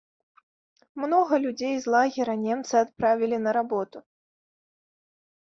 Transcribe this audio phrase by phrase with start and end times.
[1.01, 4.03] Многа людзей з лагера немцы адправілі на работу.